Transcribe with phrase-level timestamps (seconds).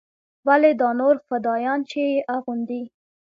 [0.47, 2.83] ولې دا نور فدايان چې يې اغوندي.